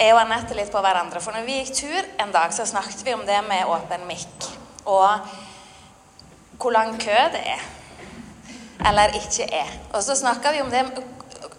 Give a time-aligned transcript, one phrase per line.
[0.00, 1.20] og Anette litt på hverandre.
[1.20, 4.48] For når vi gikk tur en dag, så snakket vi om det med åpen mikk.
[4.88, 5.28] Og
[6.60, 7.64] hvor lang kø det er.
[8.88, 9.72] Eller ikke er.
[9.92, 10.86] Og så snakka vi om det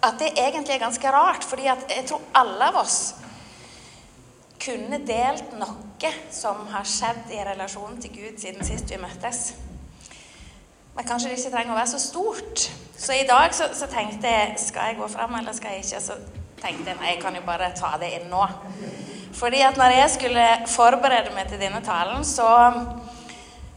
[0.02, 1.44] at det egentlig er ganske rart.
[1.44, 3.14] fordi jeg tror alle av oss
[4.64, 9.54] kunne delt noe som har skjedd i relasjonen til Gud siden sist vi møttes.
[10.96, 12.64] Men kanskje det ikke trenger å være så stort.
[12.98, 16.00] Så i dag så, så tenkte jeg skal jeg gå fram eller skal jeg ikke.
[16.02, 16.18] Så
[16.62, 18.42] tenkte jeg jeg kan jo bare ta det inn nå.
[19.34, 22.48] Fordi at når jeg skulle forberede meg til denne talen, så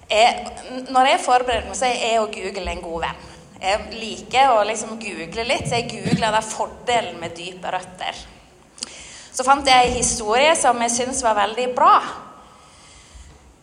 [0.10, 0.44] er,
[0.90, 3.24] Når jeg forbereder meg, så er jeg og Google en god venn.
[3.62, 8.20] Jeg liker å liksom google litt, så jeg googla da fordelen med dype røtter.
[9.34, 11.96] Så fant jeg en historie som jeg syntes var veldig bra.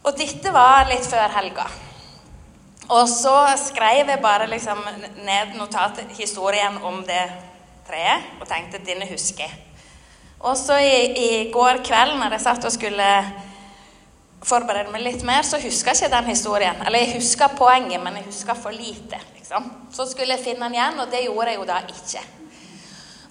[0.03, 1.69] Og dette var litt før helga.
[2.91, 4.83] Og så skrev jeg bare liksom
[5.23, 7.23] ned notatet, historien om det
[7.87, 9.61] treet, og tenkte denne husker jeg.
[10.43, 13.09] Og så i, i, går kveld når jeg satt og skulle
[14.43, 16.81] forberede meg litt mer, så huska jeg ikke den historien.
[16.83, 19.21] Eller jeg huska poenget, men jeg huska for lite.
[19.37, 19.71] liksom.
[19.95, 22.25] Så skulle jeg finne den igjen, og det gjorde jeg jo da ikke.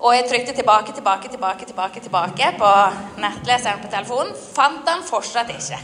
[0.02, 2.70] Og jeg trykte tilbake, tilbake, tilbake tilbake, tilbake på
[3.22, 4.32] nettleseren på telefonen.
[4.56, 5.82] Fant den fortsatt ikke.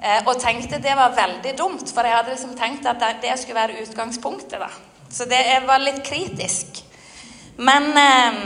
[0.00, 3.60] Eh, og tenkte det var veldig dumt, for jeg hadde liksom tenkt at det skulle
[3.60, 4.58] være utgangspunktet.
[4.58, 4.72] da.
[5.10, 6.85] Så det var litt kritisk.
[7.56, 8.40] Men eh,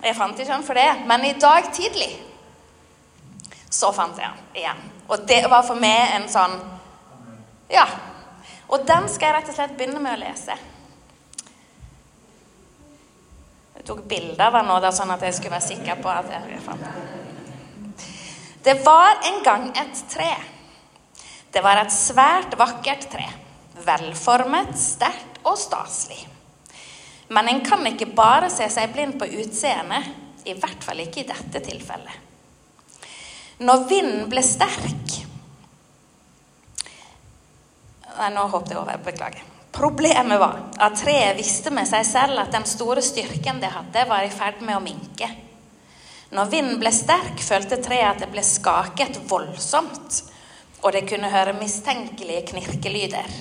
[0.00, 0.88] Jeg fant ikke han for det.
[1.08, 2.10] Men i dag tidlig
[3.70, 4.80] så fant jeg han igjen.
[5.10, 6.56] Og det var for meg en sånn
[7.70, 7.86] Ja.
[8.70, 10.54] Og den skal jeg rett og slett begynne med å lese.
[13.74, 16.28] Jeg tok bilde av den nå, da, sånn at jeg skulle være sikker på at
[16.30, 18.06] jeg fant den.
[18.62, 20.30] Det var en gang et tre.
[21.50, 23.26] Det var et svært vakkert tre.
[23.86, 26.20] Velformet, sterkt og staselig.
[27.30, 30.08] Men en kan ikke bare se seg blind på utseendet,
[30.50, 32.26] i hvert fall ikke i dette tilfellet.
[33.60, 35.18] Når vinden ble sterk
[38.20, 38.98] Nei, nå hoppet jeg over.
[39.00, 39.44] Beklager.
[39.72, 44.26] Problemet var at treet visste med seg selv at den store styrken det hadde, var
[44.26, 45.28] i ferd med å minke.
[46.34, 50.20] Når vinden ble sterk, følte treet at det ble skaket voldsomt,
[50.82, 53.32] og det kunne høre mistenkelige knirkelyder.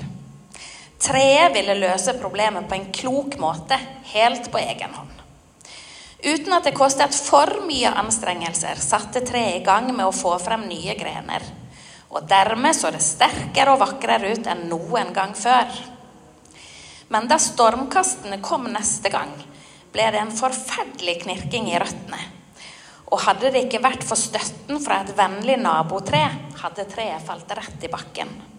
[1.00, 3.78] Treet ville løse problemet på en klok måte,
[4.12, 5.16] helt på egen hånd.
[6.20, 10.66] Uten at det kostet for mye anstrengelser, satte treet i gang med å få frem
[10.68, 11.46] nye grener.
[12.12, 15.72] Og dermed så det sterkere og vakrere ut enn noen gang før.
[17.14, 19.32] Men da stormkastene kom neste gang,
[19.94, 22.20] ble det en forferdelig knirking i røttene.
[23.10, 26.26] Og hadde det ikke vært for støtten fra et vennlig nabotre,
[26.60, 28.59] hadde treet falt rett i bakken.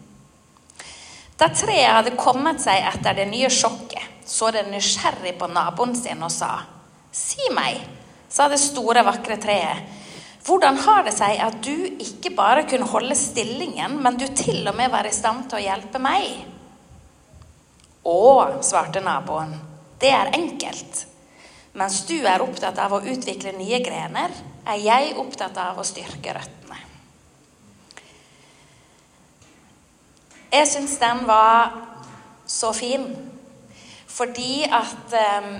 [1.40, 6.20] Da treet hadde kommet seg etter det nye sjokket, så det nysgjerrig på naboen sin
[6.20, 6.58] og sa,
[7.10, 7.80] Si meg,
[8.30, 9.96] sa det store, vakre treet,
[10.44, 14.76] hvordan har det seg at du ikke bare kunne holde stillingen, men du til og
[14.76, 16.28] med var i stand til å hjelpe meg?
[18.04, 18.20] Å,
[18.64, 19.56] svarte naboen,
[20.00, 21.04] det er enkelt.
[21.80, 24.32] Mens du er opptatt av å utvikle nye grener,
[24.68, 26.59] er jeg opptatt av å styrke røttene.
[30.50, 31.76] Jeg syns den var
[32.46, 33.06] så fin
[34.10, 35.52] fordi at um,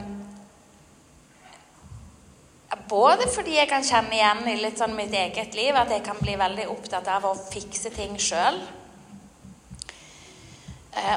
[2.90, 6.18] både fordi jeg kan kjenne igjen i litt sånn mitt eget liv at jeg kan
[6.18, 8.58] bli veldig opptatt av å fikse ting sjøl.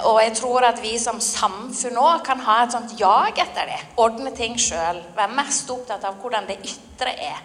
[0.06, 3.80] Og jeg tror at vi som samfunn òg kan ha et sånt jag etter det.
[4.02, 5.02] Ordne ting sjøl.
[5.18, 7.42] Være mest opptatt av hvordan det ytre er.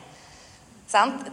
[0.88, 1.24] Sant?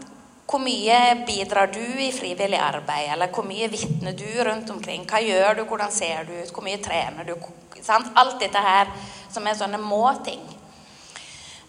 [0.45, 5.05] Hvor mye bidrar du i frivillig arbeid, eller hvor mye vitner du rundt omkring?
[5.09, 7.33] Hva gjør du, hvordan ser du ut, hvor mye trener du?
[7.81, 8.11] Sant?
[8.17, 8.91] Alt dette her
[9.33, 10.43] som er sånne må-ting.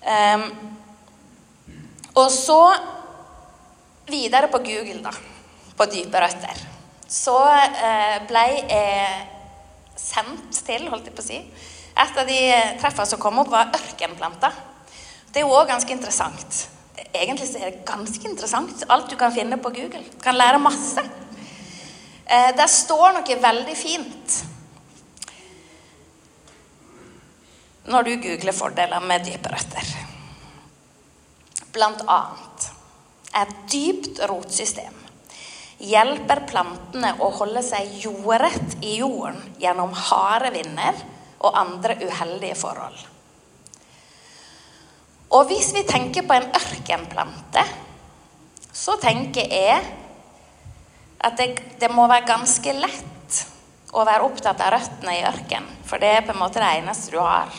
[0.06, 0.44] Um,
[2.20, 2.60] og så
[4.06, 5.14] videre på Google, da,
[5.76, 6.60] på dype røtter,
[7.08, 9.26] så uh, ble jeg
[9.96, 11.40] sendt til, holdt jeg på å si
[11.96, 12.40] Et av de
[12.76, 14.52] treffene som kom opp, var ørkenplanter.
[15.32, 16.66] Det er jo òg ganske interessant.
[17.16, 20.04] Egentlig så er det ganske interessant, alt du kan finne på Google.
[20.12, 21.02] Du kan lære masse.
[22.26, 24.36] Eh, der står noe veldig fint
[27.86, 29.92] når du googler fordeler med dype røtter.
[31.70, 32.70] Blant annet
[33.36, 34.94] et dypt rotsystem.
[35.86, 41.02] Hjelper plantene å holde seg jordrett i jorden gjennom harde vinder
[41.44, 42.96] og andre uheldige forhold.
[45.34, 47.64] Og hvis vi tenker på en ørkenplante,
[48.76, 49.80] så tenker jeg
[51.26, 51.48] at det,
[51.80, 53.40] det må være ganske lett
[53.96, 55.72] å være opptatt av røttene i ørkenen.
[55.86, 57.50] For det er på en måte det eneste du har.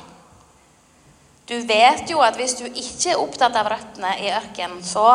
[1.48, 5.08] Du vet jo at hvis du ikke er opptatt av røttene i ørkenen, så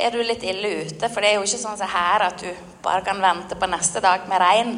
[0.00, 1.08] er du litt ille ute.
[1.08, 2.48] For det er jo ikke sånn som her at du
[2.84, 4.74] bare kan vente på neste dag med regn.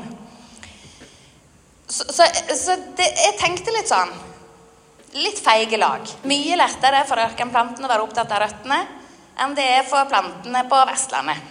[1.86, 2.26] Så, så,
[2.56, 4.14] så det, jeg tenkte litt sånn
[5.12, 6.06] Litt feige lag.
[6.24, 8.78] Mye lettere for ørkenplantene å være opptatt av røttene
[9.42, 11.50] enn det er for plantene på Vestlandet.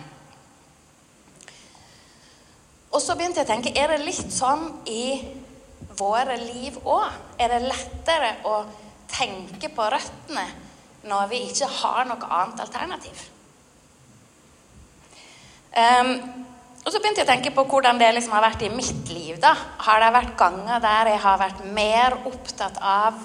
[2.92, 5.22] Og så begynte jeg å tenke er det litt sånn i
[6.00, 7.06] våre liv òg?
[7.38, 8.64] Er det lettere å
[9.12, 10.48] tenke på røttene
[11.08, 13.22] når vi ikke har noe annet alternativ?
[15.72, 16.16] Um,
[16.82, 19.38] og så begynte jeg å tenke på hvordan det liksom har vært i mitt liv.
[19.40, 19.54] da.
[19.86, 23.22] Har det vært ganger der jeg har vært mer opptatt av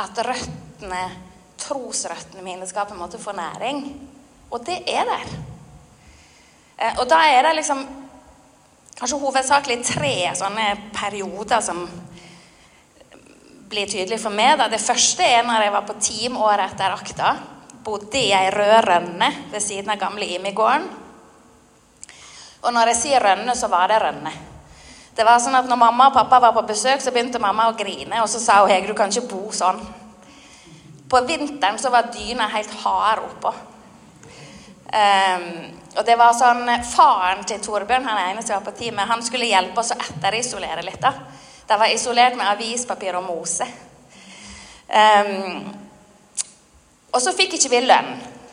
[0.00, 1.02] at røttene,
[1.60, 3.82] trosrøttene mine skal på en måte få næring?
[4.50, 5.32] Og det er der.
[6.80, 7.84] Uh, og da er det liksom
[9.00, 10.66] kanskje hovedsakelig tre sånne
[10.96, 11.84] perioder som
[13.70, 14.56] blir tydelig for meg.
[14.58, 14.68] Da.
[14.68, 17.34] Det første er når jeg var på team året etter akta.
[17.84, 20.88] Bodde i ei rød rønne ved siden av gamle Imi-gården.
[22.60, 24.32] Og når jeg sier rønne, så var det rønne.
[25.16, 27.76] Det var sånn at når mamma og pappa var på besøk, så begynte mamma å
[27.78, 29.80] grine, og så sa hun Hege, du kan ikke bo sånn.
[31.10, 33.52] På vinteren så var dyna helt hard oppå.
[34.90, 35.44] Um,
[35.98, 39.50] og det var sånn, Faren til Torbjørn han ene som var på teamet, han skulle
[39.50, 41.02] hjelpe oss å etterisolere litt.
[41.02, 41.12] da.
[41.66, 43.66] Det var isolert med avispapir og mose.
[44.90, 45.70] Um,
[47.10, 48.10] og så fikk ikke vi lønn.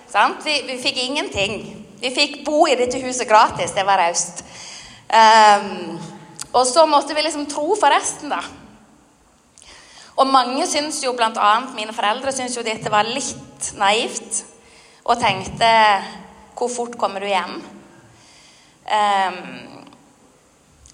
[0.09, 0.43] Sant?
[0.45, 1.57] Vi, vi, fikk ingenting.
[2.01, 3.73] Vi fikk bo i dette huset gratis.
[3.73, 4.43] Det var raust.
[5.09, 5.97] Um,
[6.57, 8.41] og så måtte vi liksom tro for resten, da.
[10.17, 11.49] Og mange syns jo, bl.a.
[11.77, 14.41] mine foreldre, syns jo dette var litt naivt.
[15.05, 15.69] Og tenkte
[16.57, 17.59] hvor fort kommer du hjem?
[18.87, 19.77] Um,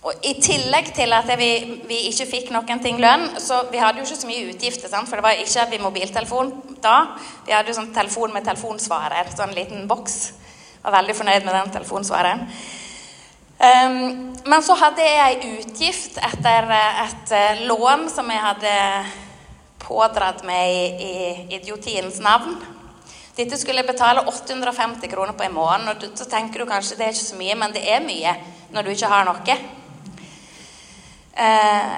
[0.04, 1.50] og I tillegg til at vi,
[1.88, 4.92] vi, ikke fikk noen ting lønn, så vi hadde jo ikke så mye utgifter.
[4.92, 5.08] Sant?
[5.08, 6.52] For det var ikke vi mobiltelefon
[6.84, 6.98] da.
[7.48, 10.18] Vi hadde jo sånn telefon med telefonsvarer, sånn liten boks.
[10.84, 12.44] Var veldig fornøyd med den telefonsvareren.
[13.64, 17.34] Um, men så hadde jeg ei utgift etter et
[17.64, 18.74] lån som jeg hadde
[19.80, 22.58] pådratt meg i, i idiotiens navn.
[23.38, 25.90] Dette skulle jeg betale 850 kroner på i måneden.
[25.96, 28.36] og Så tenker du kanskje det er ikke så mye, men det er mye
[28.76, 29.58] når du ikke har noe.
[31.34, 31.96] Eh,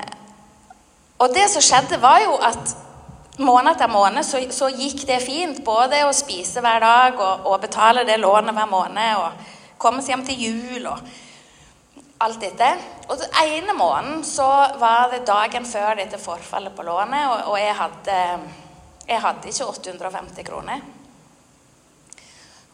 [1.17, 2.77] og det som skjedde, var jo at
[3.41, 5.59] måned etter måned så, så, gikk det fint.
[5.65, 10.15] Både å spise hver dag og, og betale det lånet hver måned og komme seg
[10.15, 11.23] hjem til jul og
[12.23, 12.67] alt dette.
[13.09, 14.47] Og den ene måneden så
[14.79, 18.19] var det dagen før dette forfallet på lånet, og, og jeg, hadde,
[19.07, 20.85] jeg hadde ikke 850 kroner.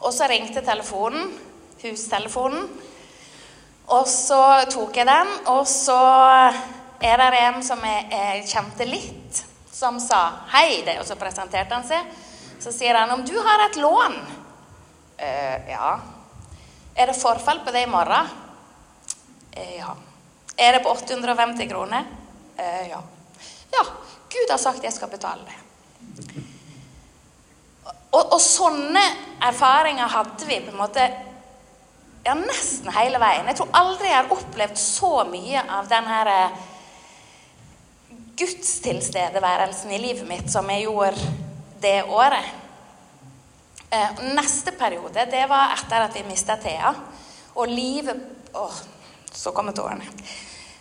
[0.02, 1.30] Og så ringte telefonen,
[1.82, 2.68] hustelefonen.
[3.92, 5.98] Og så tok jeg den, og så
[7.02, 11.74] er det en som jeg, jeg kjente litt, som sa 'hei', det, og så presenterte
[11.74, 12.06] han seg.
[12.62, 14.20] Så sier han 'om du har et lån'.
[15.22, 15.98] Uh, ja.
[16.96, 18.41] Er det forfall på det i morgen?
[19.56, 19.96] Uh, ja.
[20.56, 22.08] Er det på 850 kroner?
[22.58, 23.02] Uh, ja.
[23.72, 23.84] Ja,
[24.32, 25.58] Gud har sagt jeg skal betale det.
[28.12, 29.02] Og, og, sånne
[29.40, 31.04] erfaringer hadde vi på en måte
[32.26, 33.48] ja, nesten hele veien.
[33.48, 36.58] Jeg tror aldri jeg har opplevd så mye av den her eh,
[38.42, 41.32] gudstilstedeværelsen i livet mitt som jeg gjorde
[41.82, 42.52] det året.
[43.88, 46.92] Eh, neste periode, det var etter at vi mista Thea.
[47.56, 48.66] Og livet Å,
[49.34, 50.06] så kommer tårene.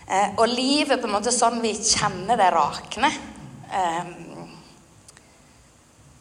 [0.08, 3.12] Eh, og livet på en måte sånn vi kjenner det rakne.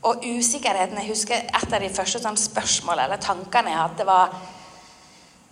[0.06, 4.36] Og usikkerheten Jeg husker et av de første sånn spørsmålene eller tankene jeg hadde, var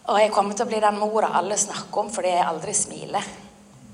[0.09, 3.27] Og jeg kommer til å bli den mora alle snakker om fordi jeg aldri smiler.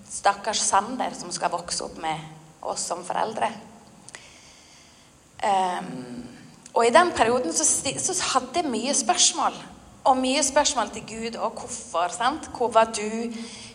[0.06, 2.20] Stakkars Sander som skal vokse opp med
[2.62, 3.48] oss som foreldre.
[5.44, 6.22] Um,
[6.74, 9.58] og i den perioden så, så, hadde jeg mye spørsmål.
[10.04, 12.08] Og mye spørsmål til Gud og hvorfor.
[12.12, 12.50] sant?
[12.56, 13.32] Hvor var du?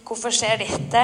[0.07, 1.03] Hvorfor skjer dette?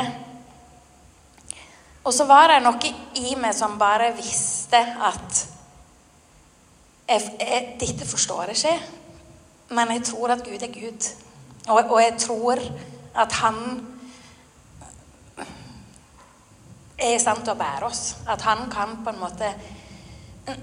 [2.04, 5.40] Og så var det noe i meg som bare visste at
[7.10, 8.80] jeg, jeg, dette forstår jeg ikke,
[9.78, 11.10] men jeg tror at Gud er Gud.
[11.68, 12.62] Og, og jeg tror
[13.16, 13.58] at han
[16.98, 18.04] er i stand til å bære oss.
[18.30, 19.54] At han kan på en måte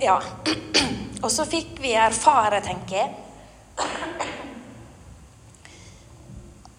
[0.00, 0.20] Ja.
[1.22, 4.38] Og så fikk vi erfare, tenker jeg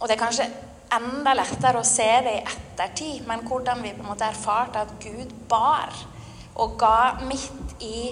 [0.03, 0.49] Og det er kanskje
[0.91, 4.91] enda lettere å se det i ettertid, men hvordan vi på en måte erfarte at
[4.99, 5.95] Gud bar
[6.59, 8.11] og ga midt i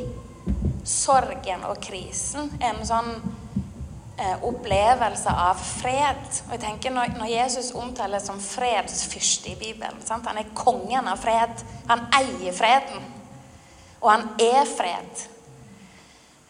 [0.88, 3.12] sorgen og krisen en sånn
[4.16, 6.24] eh, opplevelse av fred.
[6.48, 10.32] Og jeg tenker Når, når Jesus omtales som fredsfyrste i Bibelen sant?
[10.32, 11.60] Han er kongen av fred.
[11.92, 13.04] Han eier freden.
[14.00, 15.28] Og han er fred.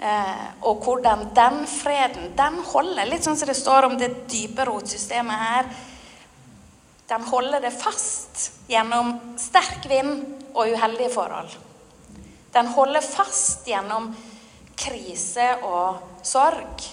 [0.02, 4.66] Eh, og hvordan den freden den holder, litt sånn som det står om det dype
[4.66, 5.68] rotsystemet her
[7.12, 10.24] Den holder det fast gjennom sterk vind
[10.56, 11.52] og uheldige forhold.
[12.56, 14.08] Den holder fast gjennom
[14.80, 16.86] krise og sorg.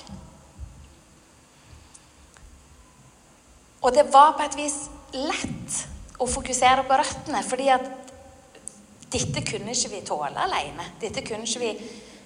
[3.78, 4.76] Og det var på et vis
[5.14, 5.78] lett
[6.18, 7.88] å fokusere på røttene, fordi at
[9.08, 10.90] dette kunne ikke vi tåle alene.
[11.00, 11.72] Dette kunne ikke vi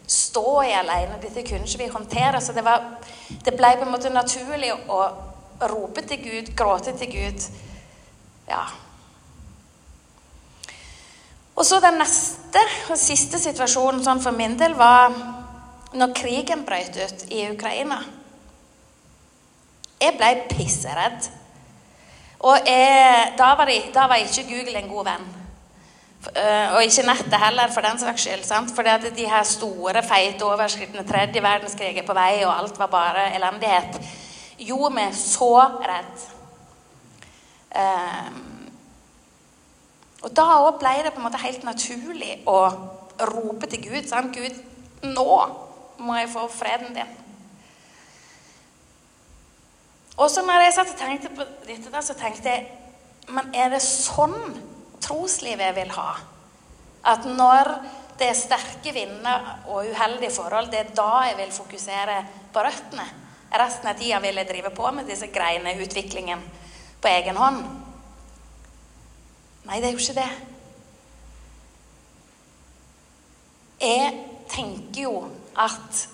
[0.06, 1.18] stå i alene.
[1.22, 2.40] Dette kunne ikke vi håndtere.
[2.40, 2.86] Så det, var,
[3.44, 5.02] det ble på en måte naturlig å
[5.70, 7.44] rope til Gud, gråte til Gud.
[8.48, 8.64] Ja.
[11.54, 15.12] Og så den neste og siste situasjonen sånn for min del var
[15.92, 18.00] når krigen brøt ut i Ukraina.
[20.02, 21.28] Jeg ble pisseredd.
[22.42, 25.28] Og jeg, da, var jeg, da var ikke Google en god venn.
[26.22, 28.44] Uh, og ikke nettet heller, for den saks skyld.
[28.46, 28.78] sant?
[28.78, 33.24] At de her store, feite overskriftene Tredje verdenskrig er på vei, og alt var bare
[33.34, 33.98] elendighet,
[34.58, 35.50] gjorde meg så
[35.82, 36.26] redd.
[37.74, 38.30] Uh,
[40.22, 42.58] og da òg ble det på en måte helt naturlig å
[43.32, 44.06] rope til Gud.
[44.06, 44.36] sant?
[44.36, 44.62] Gud,
[45.02, 45.38] nå
[45.98, 47.18] må jeg få freden din.
[50.16, 52.66] Og så når jeg satt og tenkte på dette, da, så tenkte jeg
[53.28, 54.34] Men er det sånn
[55.02, 56.12] troslivet vil ha.
[57.12, 57.70] At når
[58.18, 62.18] det er sterke vinder og uheldige forhold, det er da jeg vil fokusere
[62.54, 63.06] på røttene.
[63.52, 66.40] Resten av tida vil jeg drive på med disse greiene, utviklingen,
[67.02, 67.64] på egen hånd.
[69.66, 70.30] Nei, det er jo ikke det.
[73.82, 74.12] Jeg
[74.52, 75.16] tenker jo
[75.58, 76.04] at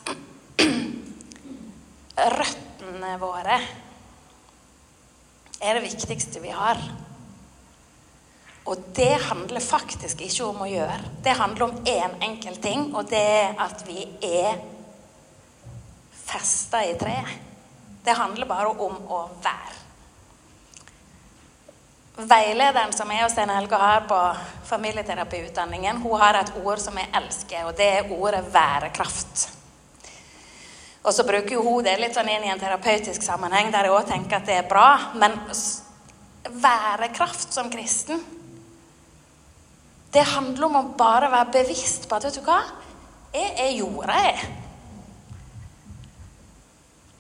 [2.39, 3.59] røttene våre
[5.59, 6.81] er det viktigste vi har.
[8.69, 10.99] Og det handler faktisk ikke om å gjøre.
[11.25, 14.61] Det handler om én en enkel ting, og det er at vi er
[16.13, 17.33] festa i treet.
[18.05, 19.77] Det handler bare om å være.
[22.19, 24.21] Veilederen som jeg og Stein Helge har på
[24.69, 29.49] familieterapiutdanningen, hun har et ord som jeg elsker, og det er ordet værekraft.
[31.09, 34.11] Og så bruker hun det litt sånn inn i en terapeutisk sammenheng der jeg òg
[34.11, 34.89] tenker at det er bra.
[35.17, 35.39] Men
[36.53, 38.21] værekraft som kristen
[40.13, 42.63] det handler om å bare være bevisst på at vet du hva?
[43.35, 44.47] Jeg er jorda, jeg.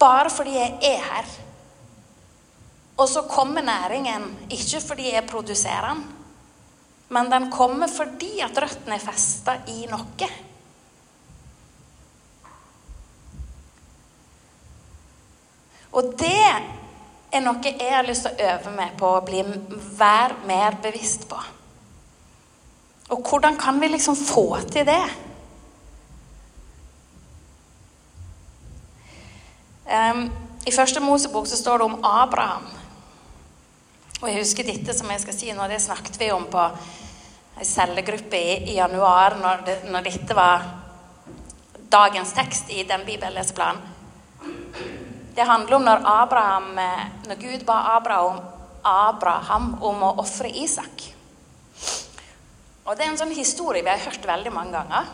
[0.00, 1.32] Bare fordi jeg er her.
[2.98, 6.00] Og så kommer næringen ikke fordi jeg produserer den,
[7.14, 10.30] men den kommer fordi at røttene er festa i noe.
[15.98, 16.34] Og det
[17.32, 19.44] er noe jeg har lyst til å øve meg på å bli,
[19.98, 21.38] være mer bevisst på.
[23.08, 25.02] Og hvordan kan vi liksom få til det?
[29.88, 30.26] Um,
[30.66, 32.66] I første Mosebok så står det om Abraham.
[34.20, 36.60] Og jeg husker dette som jeg skal si nå, det snakket vi om på
[37.58, 40.66] ei cellegruppe i, i, januar, når, det, når, dette var
[41.90, 43.96] dagens tekst i den bibelleseplanen.
[45.34, 48.40] Det handler om når Abraham, eh, når Gud ba Abraham,
[48.82, 51.17] Abraham om å ofre Isak.
[52.88, 55.08] Og Det er en sånn historie vi har hørt veldig mange ganger.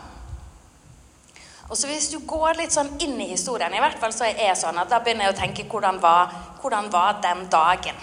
[1.69, 4.47] Og så Hvis du går litt sånn inn i historien, i hvert fall så er
[4.47, 7.97] jeg sånn at da begynner jeg å tenke hvordan var, hvordan var den dagen?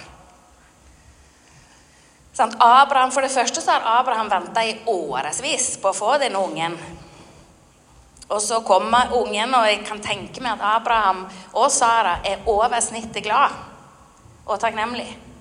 [2.33, 6.37] Sånn, Abraham, For det første så har Abraham venta i årevis på å få den
[6.37, 6.76] ungen.
[8.29, 12.81] Og så kommer ungen, og jeg kan tenke meg at Abraham og Sara er over
[12.81, 13.52] snittet glad
[14.47, 15.31] og takknemlig.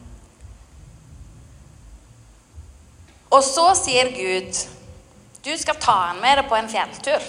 [3.31, 4.59] Og så sier Gud
[5.41, 7.23] du skal ta han med deg på en fjelltur.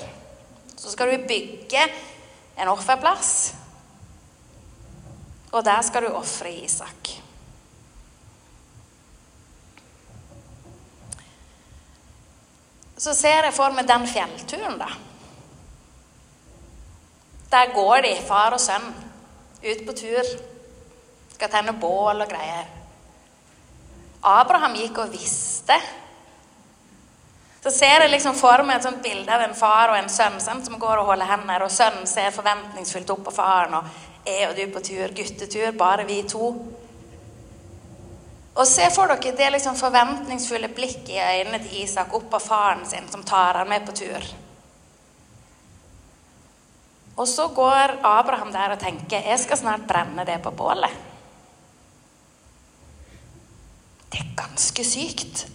[0.77, 1.87] Så skal du bygge
[2.61, 3.55] en offerplass,
[5.53, 7.13] og der skal du ofre Isak.
[13.03, 14.91] Så ser jeg for meg den fjellturen, da.
[17.53, 18.93] Der går de, far og sønn,
[19.63, 20.29] ut på tur.
[21.35, 22.82] Skal tenne bål og greier.
[24.23, 25.77] Abraham gikk og visste.
[27.63, 30.41] Så ser jeg liksom for meg et sånt bilde av en far og en sønn
[30.43, 34.49] sant, som går og holder hender, og sønnen ser forventningsfullt opp på faren og er
[34.49, 36.49] og du på tur, guttetur, bare vi to.
[38.53, 42.83] Og se for dere det liksom forventningsfulle blikket i øynene til Isak opp på faren
[42.87, 44.27] sin, som tar han med på tur.
[47.17, 51.12] Og så går Abraham der og tenker jeg skal snart brenne det på bålet.
[54.13, 55.47] Det er ganske sykt.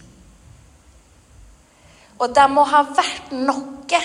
[2.18, 4.00] Og det må ha vært noe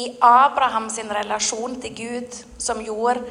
[0.00, 3.24] i Abrahams relasjon til Gud som gjorde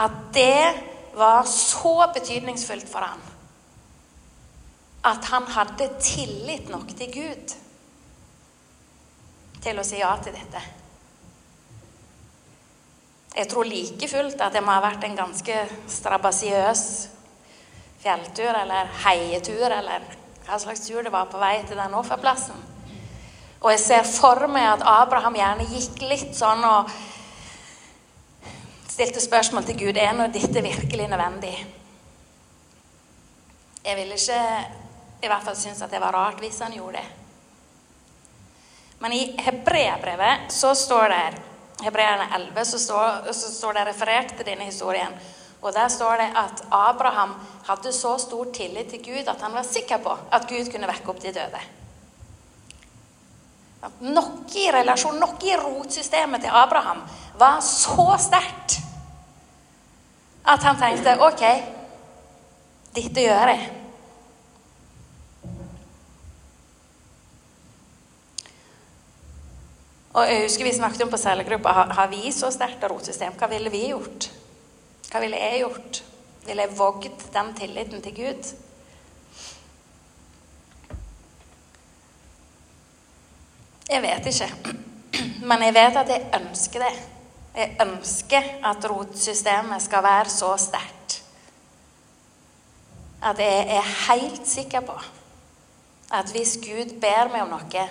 [0.00, 0.72] at det
[1.14, 3.20] var så betydningsfullt for ham
[5.04, 7.54] at han hadde tillit nok til Gud
[9.62, 10.62] til å si ja til dette.
[13.32, 15.58] Jeg tror like fullt at det må ha vært en ganske
[15.90, 16.84] strabasiøs
[18.02, 20.04] fjelltur eller heietur eller
[20.46, 22.58] hva slags tur det var på vei til den offerplassen.
[23.62, 26.90] Og jeg ser for meg at Abraham gjerne gikk litt sånn og
[28.90, 31.54] stilte spørsmål til Gud er nå dette virkelig nødvendig.
[33.82, 34.42] Jeg ville ikke
[35.22, 37.06] i hvert fall synes at det var rart hvis han gjorde det.
[39.02, 41.24] Men i hebreerbrevet så står det
[41.82, 45.14] Hebreerne 11 så står, så står det referert til denne historien.
[45.62, 47.34] Og Der står det at Abraham
[47.66, 51.10] hadde så stor tillit til Gud at han var sikker på at Gud kunne vekke
[51.10, 51.60] opp de døde.
[54.00, 57.02] Noe i relasjon, noe i rotsystemet til Abraham
[57.38, 58.80] var så sterkt
[60.42, 61.42] at han tenkte OK,
[62.94, 63.70] dette gjør jeg.
[70.12, 73.32] Og jeg husker Vi snakket om på cellegruppa har, vi så sterkt rotsystem.
[73.38, 74.28] Hva ville vi gjort?
[75.12, 76.02] Hva ville jeg gjort?
[76.46, 78.52] Ville jeg vågd den tilliten til Gud?
[83.92, 84.74] Jeg vet ikke.
[85.44, 86.92] Men jeg vet at jeg ønsker det.
[87.52, 91.18] Jeg ønsker at rotsystemet skal være så sterkt
[93.22, 94.96] at jeg er helt sikker på
[96.12, 97.84] at hvis Gud ber meg om noe,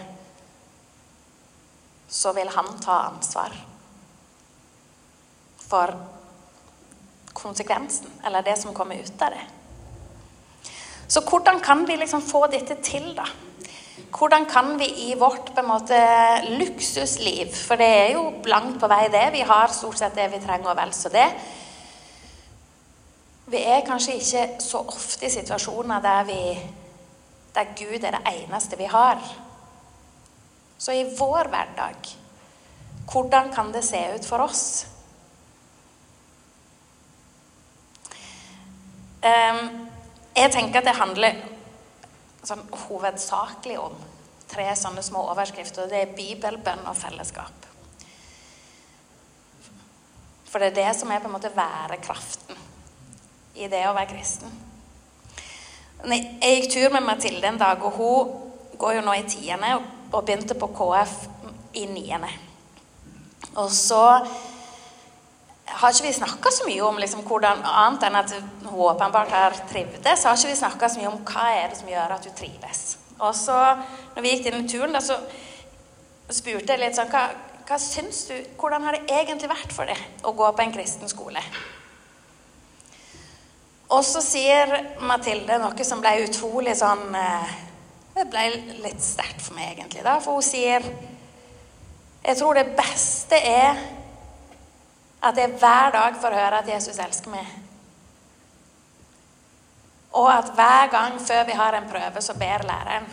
[2.11, 3.55] så vil han ta ansvar
[5.63, 5.95] for
[7.33, 9.45] konsekvensen, eller det som kommer ut av det.
[11.11, 13.25] Så hvordan kan vi liksom få dette til, da?
[14.11, 15.97] Hvordan kan vi i vårt på en måte
[16.59, 20.39] luksusliv, for det er jo langt på vei det, vi har stort sett det vi
[20.43, 21.27] trenger og vel så det
[23.51, 26.39] Vi er kanskje ikke så ofte i situasjoner der, vi,
[27.55, 29.19] der Gud er det eneste vi har.
[30.77, 32.13] Så i vår hverdag,
[33.11, 34.87] hvordan kan det se ut for oss?
[38.07, 41.41] Um, jeg tenker at det handler
[42.45, 43.97] sånn hovedsakelig om
[44.51, 45.89] tre sånne små overskrifter.
[45.89, 47.67] Det er Bibel, bønn og fellesskap.
[50.51, 52.57] For det er det som er på en måte værekraften
[53.55, 54.51] i det å være kristen.
[56.01, 59.75] Jeg gikk tur med Mathilde en dag, og hun går jo nå i tiende
[60.11, 61.13] og begynte på KF
[61.77, 62.31] i niende.
[63.61, 64.01] Og så
[65.71, 69.55] har ikke vi snakka så mye om liksom, hvordan, annet enn at hun åpenbart har
[69.69, 72.33] trivdes, har ikke vi snakka så mye om hva er det som gjør at du
[72.35, 72.83] trives.
[73.21, 73.57] Og så,
[74.15, 75.17] når vi gikk denne turen, da, så
[76.31, 77.27] spurte jeg litt sånn hva,
[77.67, 81.11] hva syns du, Hvordan har det egentlig vært for deg å gå på en kristen
[81.11, 81.43] skole?
[83.91, 84.71] Og så sier
[85.03, 87.55] Mathilde noe som ble utrolig sånn eh,
[88.15, 88.45] Det ble
[88.85, 90.03] litt sterkt for meg, egentlig.
[90.07, 90.85] da, For hun sier
[92.23, 93.81] Jeg tror det beste er
[95.21, 97.49] at jeg hver dag får høre at Jesus elsker meg.
[100.17, 103.05] Og at hver gang før vi har en prøve, så ber læreren.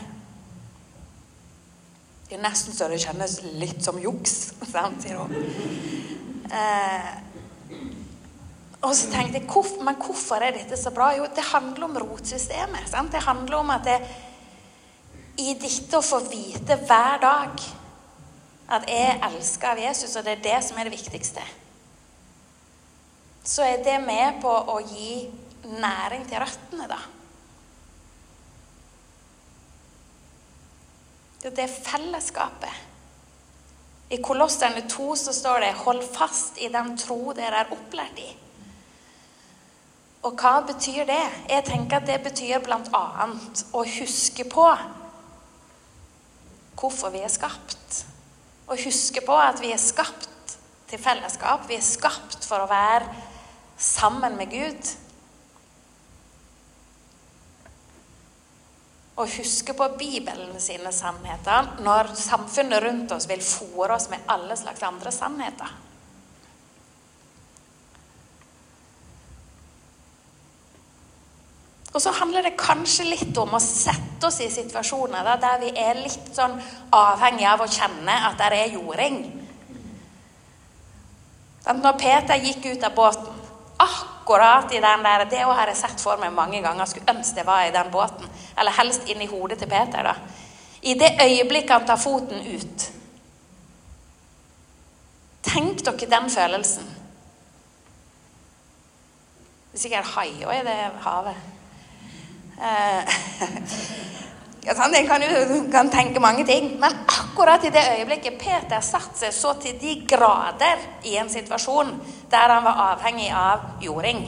[2.29, 4.35] Det er nesten så det kjennes litt som juks,
[5.03, 5.37] sier hun.
[6.49, 7.12] Eh,
[8.83, 11.11] og så tenkte jeg hvorf, men hvorfor er dette så bra?
[11.16, 12.88] Jo, det handler om rotsystemet.
[12.90, 13.12] Sant?
[13.12, 13.97] Det handler om at det,
[15.38, 17.64] i dette å få vite hver dag
[18.77, 21.44] at jeg elsker av Jesus, og det er det som er det viktigste
[23.49, 25.23] så er det med på å gi
[25.81, 26.99] næring til røttene, da.
[31.39, 32.85] Det er det fellesskapet.
[34.11, 38.37] I Kolosserne 2 så står det 'hold fast i den tro dere er opplært i'.
[40.23, 41.25] Og hva betyr det?
[41.49, 43.27] Jeg tenker at det betyr bl.a.
[43.73, 44.67] å huske på
[46.81, 48.05] hvorfor vi er skapt.
[48.69, 50.59] Å huske på at vi er skapt
[50.89, 51.69] til fellesskap.
[51.69, 53.09] Vi er skapt for å være
[53.79, 54.97] sammen med Gud.
[59.19, 64.57] og huske på Bibelen sine sannheter når samfunnet rundt oss vil fòre oss med alle
[64.57, 65.73] slags andre sannheter.
[71.95, 75.73] Og så handler det kanskje litt om å sette oss i situasjoner da, der vi
[75.83, 76.55] er litt sånn
[76.95, 79.19] avhengig av å kjenne at det er jording.
[81.69, 83.17] Når Peter gikk ut av båten,
[84.29, 86.85] akkurat i den der Det har jeg sett for meg mange ganger.
[86.85, 88.29] Skulle ønske det var i den båten.
[88.59, 90.03] Eller helst inn i hodet til Peter.
[90.03, 90.14] da.
[90.83, 92.93] I det øyeblikket han tar foten ut
[95.43, 96.85] Tenk dere den følelsen.
[99.73, 101.37] Det er sikkert haier i det havet.
[102.61, 103.09] Eh,
[104.64, 104.97] ja, sant?
[104.97, 106.75] En kan jo kan tenke mange ting.
[106.81, 111.94] Men akkurat i det øyeblikket Peter satte seg så til de grader i en situasjon
[112.31, 114.25] der han var avhengig av jording.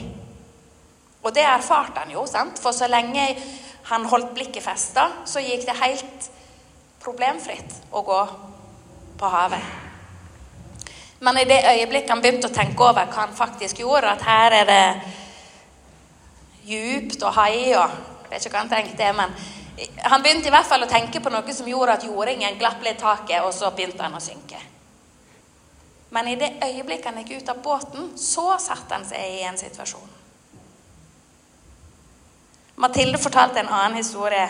[1.23, 2.59] Og det erfarte han jo, sant?
[2.59, 3.27] for så lenge
[3.91, 6.31] han holdt blikket festa, så gikk det helt
[7.03, 8.21] problemfritt å gå
[9.21, 9.79] på havet.
[11.21, 14.57] Men i det øyeblikket han begynte å tenke over hva han faktisk gjorde, at her
[14.63, 14.85] er det
[16.71, 17.99] djupt og hai og
[18.31, 19.33] Jeg vet ikke hva han tenkte, men
[19.97, 23.01] han begynte i hvert fall å tenke på noe som gjorde at jordingen glapp litt
[23.01, 24.61] taket, og så begynte han å synke.
[26.11, 29.59] Men i det øyeblikket han gikk ut av båten, så satte han seg i en
[29.59, 30.17] situasjon.
[32.81, 34.47] Mathilde fortalte en annen historie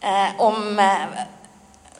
[0.00, 1.20] eh, om eh,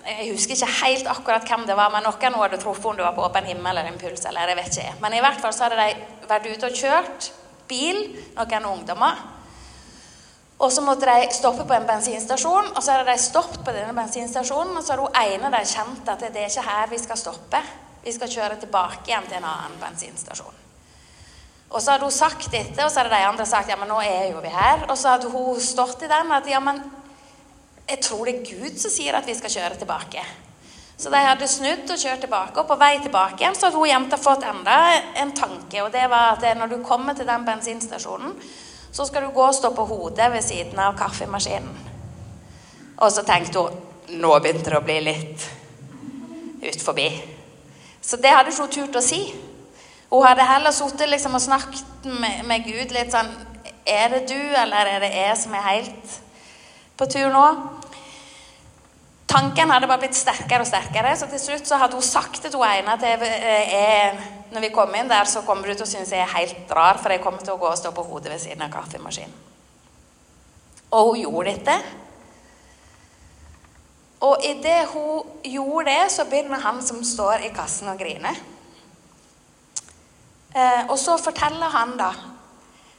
[0.05, 3.15] Jeg husker ikke helt akkurat hvem det var, men noen hadde truffet om det var
[3.17, 4.27] på åpen himmel eller impuls.
[4.29, 4.97] eller jeg vet ikke.
[5.01, 7.31] Men i hvert fall så hadde de vært ute og kjørt
[7.71, 8.03] bil,
[8.37, 9.23] noen ungdommer.
[10.65, 13.93] Og så måtte de stoppe på en bensinstasjon, og så hadde de stoppet på denne
[13.97, 14.79] bensinstasjonen.
[14.79, 17.61] Og så hadde hun ene av kjent at det er ikke her vi skal stoppe.
[18.05, 20.63] Vi skal kjøre tilbake igjen til en annen bensinstasjon.
[21.69, 24.01] Og så hadde hun sagt dette, og så hadde de andre sagt ja, men nå
[24.07, 24.87] er jo vi her.
[24.89, 26.81] Og så hadde hun stått i den at ja, men
[27.85, 30.25] jeg tror det er Gud som sier at vi skal kjøre tilbake.
[30.97, 33.91] Så de hadde snudd og kjørt tilbake, og på vei tilbake igjen så hadde hun
[33.91, 34.77] jenta fått enda
[35.21, 35.83] en tanke.
[35.83, 38.37] Og det var at når du kommer til den bensinstasjonen,
[38.95, 41.75] så skal du gå og stå på hodet ved siden av kaffemaskinen.
[43.03, 45.47] Og så tenkte hun nå begynte det å bli litt
[46.63, 47.09] ut forbi.
[48.05, 49.23] Så det hadde ikke hun turt å si.
[50.13, 53.33] Hun hadde heller sittet liksom og snakket med, med, Gud litt sånn
[53.85, 56.13] Er det du, eller er det jeg som er helt
[56.97, 57.45] på tur nå?
[59.29, 62.55] Tanken hadde bare blitt sterkere og sterkere, så til slutt så hadde hun sagt til
[62.55, 63.33] hun ene at jeg,
[63.75, 66.71] jeg, når vi kommer inn der, så kommer du til å synes jeg er helt
[66.71, 69.35] rar, for jeg kommer til å gå og stå på hodet ved siden av kaffemaskinen.
[70.95, 71.75] Og hun gjorde dette.
[74.23, 78.31] Og idet hun gjorde det, så begynner han som står i kassen, å grine.
[80.55, 82.13] Eh, og så forteller han, da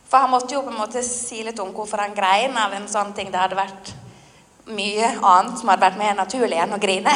[0.05, 2.85] For han måtte jo på en måte si litt om hvorfor han grein av en
[2.87, 3.31] sånn ting.
[3.31, 3.89] Det hadde vært
[4.69, 7.15] mye annet som hadde vært mer naturlig enn å grine.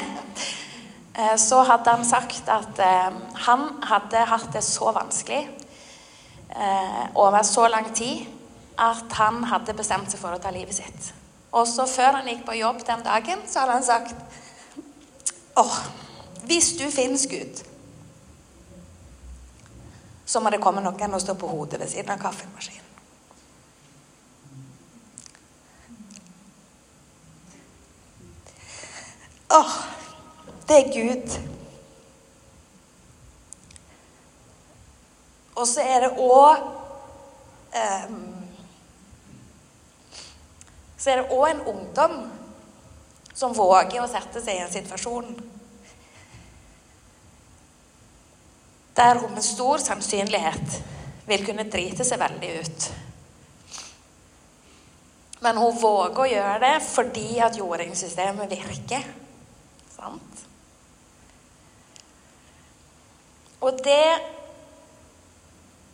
[1.20, 5.42] Eh, så hadde han sagt at eh, han hadde hatt det så vanskelig
[6.56, 8.28] eh, over så lang tid
[8.80, 11.10] at han hadde bestemt seg for å ta livet sitt.
[11.52, 14.16] Og så før han gikk på jobb den dagen, så hadde han sagt
[15.60, 15.76] åh,
[16.48, 17.66] hvis du finnes Gud,
[20.30, 22.86] så må det komme noen og stå på hodet ved siden av kaffemaskinen.
[29.50, 29.80] Åh,
[30.70, 31.38] det er Gud.
[35.56, 36.62] Og så er det òg
[37.76, 38.20] um,
[41.00, 42.18] Så er det òg en ungdom
[43.34, 45.30] som våger å sette seg i en situasjon
[49.00, 50.74] der hun med stor sannsynlighet
[51.30, 52.88] vil kunne drite seg veldig ut.
[55.40, 59.08] Men hun våger å gjøre det fordi at jordingssystemet virker.
[59.94, 60.49] Sant?
[63.60, 64.04] Og det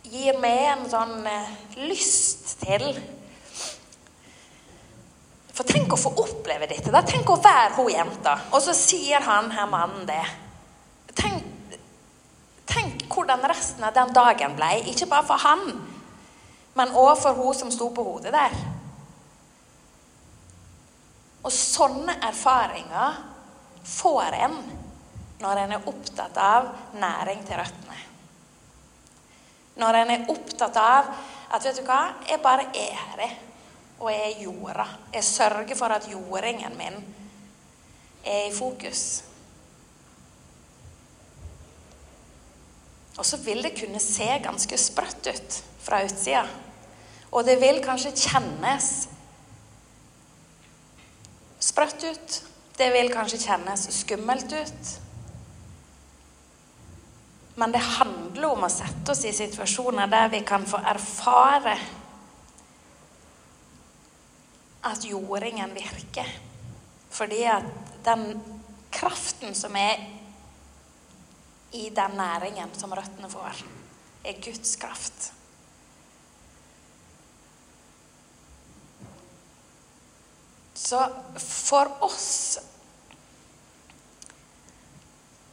[0.05, 1.53] gir meg en sånn eh,
[1.89, 2.83] lyst til
[5.55, 6.91] For tenk å få oppleve dette.
[6.91, 6.99] da.
[7.07, 8.35] Tenk å være hun jenta.
[8.51, 10.23] Og så sier han her mannen det.
[11.15, 11.77] Tenk,
[12.67, 14.73] tenk hvordan resten av den dagen ble.
[14.91, 15.63] Ikke bare for han,
[16.75, 18.57] men òg for hun som sto på hodet der.
[21.45, 23.21] Og sånne erfaringer
[23.87, 24.59] får en
[25.39, 28.01] når en er opptatt av næring til røttene.
[29.75, 31.09] Når en er opptatt av
[31.55, 33.37] at vet du hva, jeg bare er her,
[33.99, 34.85] og jeg er jorda.
[35.13, 36.99] Jeg sørger for at jordingen min
[38.25, 39.23] er i fokus.
[43.17, 46.43] Og så vil det kunne se ganske sprøtt ut fra utsida.
[47.31, 48.89] Og det vil kanskje kjennes
[51.63, 52.41] sprøtt ut.
[52.75, 54.95] Det vil kanskje kjennes skummelt ut.
[57.55, 61.77] Men det handler om å sette oss i situasjoner der vi kan få erfare
[64.85, 66.27] at jordingen virker.
[67.15, 68.27] Fordi at den
[68.91, 70.03] kraften som er
[71.75, 73.63] i den næringen som røttene får,
[74.25, 75.31] er Guds kraft.
[80.75, 80.99] Så
[81.39, 82.59] for oss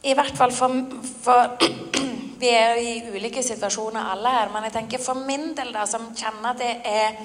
[0.03, 0.83] I hvert fall for,
[1.23, 1.57] for
[2.43, 6.09] Vi er i ulike situasjoner alle her, men jeg tenker for min del, da, som
[6.11, 7.19] kjenner at jeg er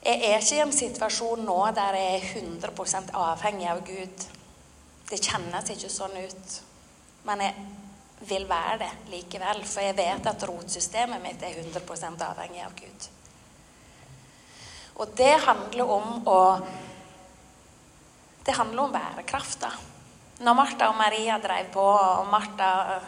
[0.00, 4.22] Jeg er ikke i en situasjon nå der jeg er 100% avhengig av Gud.
[5.10, 6.54] Det kjennes ikke sånn ut.
[7.28, 7.66] Men jeg
[8.28, 13.08] vil være det likevel, for jeg vet at rotsystemet mitt er 100% avhengig av Gud.
[15.00, 16.40] Og det handler om å
[18.40, 19.68] Det handler om bærekraft, da.
[20.40, 23.00] Når Martha og Maria drev på, og Martha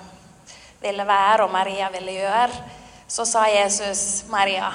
[0.82, 2.62] ville være og Maria ville gjøre,
[3.08, 4.72] så sa Jesus Maria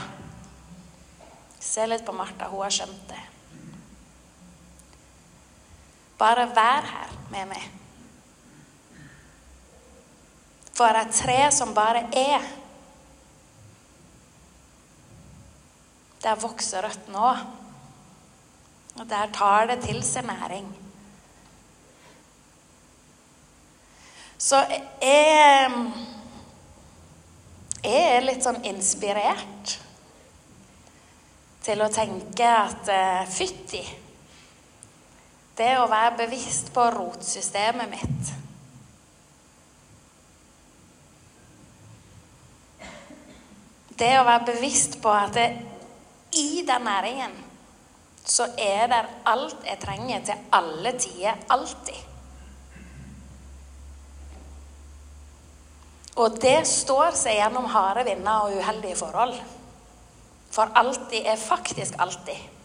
[1.60, 3.20] Se litt på Martha, hun har skjønt det.
[6.18, 7.66] Bare vær her med meg.
[10.78, 12.46] For et tre som bare er
[16.24, 17.46] Der vokser røttene òg.
[18.98, 20.87] Og der tar det til seg næring.
[24.48, 25.72] Så jeg,
[27.84, 29.74] jeg er litt sånn inspirert
[31.66, 33.82] til å tenke at uh, fytti
[35.58, 38.32] Det å være bevisst på rotsystemet mitt
[44.00, 45.48] Det å være bevisst på at det,
[46.38, 47.34] i den næringen
[48.28, 49.00] så er det
[49.32, 52.17] alt jeg trenger til alle tider, alltid.
[56.18, 59.36] Og det står seg gjennom harde vinder og uheldige forhold.
[60.50, 62.56] For alltid er faktisk alltid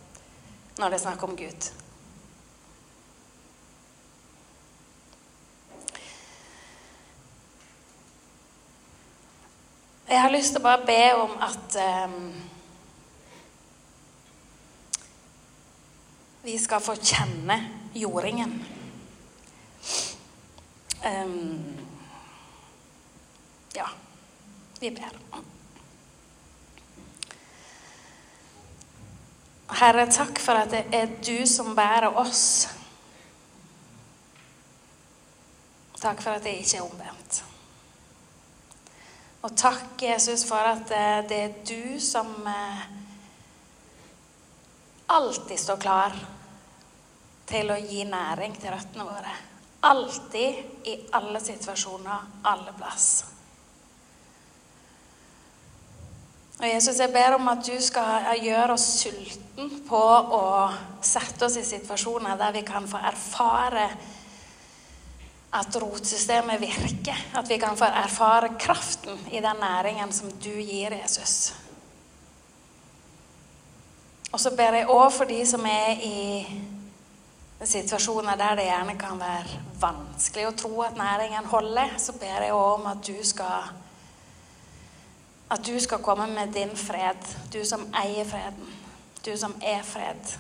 [0.79, 1.69] når det er snakk om Gud.
[10.09, 11.77] Jeg har lyst til å bare be om at
[12.09, 12.27] um,
[16.45, 17.57] vi skal få kjenne
[17.97, 18.59] jordingen.
[21.05, 21.92] Um,
[23.75, 23.89] ja,
[24.81, 25.19] vi ber.
[29.73, 32.69] Herre, takk for at det er du som bærer oss.
[36.03, 37.43] Takk for at det ikke er omvendt.
[39.43, 42.83] Og takk, Jesus, for at eh, det er du som eh,
[45.11, 46.15] alltid står klar
[47.51, 49.35] til å gi næring til røttene våre.
[49.83, 53.09] Alltid, i alle situasjoner, alle plass.
[56.61, 60.03] Og Jesus, jeg ber om at du skal gjøre oss sulten på
[60.37, 60.45] å
[61.03, 63.87] sette oss i situasjoner der vi kan få erfare
[65.53, 67.19] at rotsystemet virker.
[67.35, 71.53] At vi kan få erfare kraften i den næringen som du gir Jesus.
[74.33, 76.47] Og så ber jeg òg for de som er i
[77.63, 82.55] situasjoner der det gjerne kan være vanskelig å tro at næringen holder, så ber jeg
[82.57, 83.69] òg om at du skal
[85.53, 87.17] at du skal komme med din fred,
[87.53, 88.69] du som eier freden,
[89.25, 90.37] du som er fred.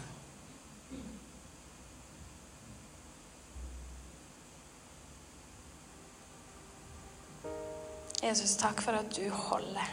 [8.22, 9.90] Jesus, takk for at du holder.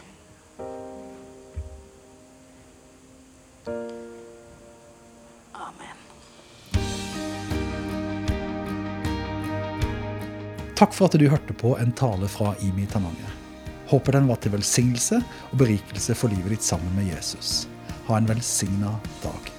[5.54, 6.00] Amen.
[10.78, 13.39] Takk for at du hørte på en tale fra Imi Tananger.
[13.90, 17.64] Håper den var til velsignelse og berikelse for livet ditt sammen med Jesus.
[18.10, 19.59] Ha en velsigna dag.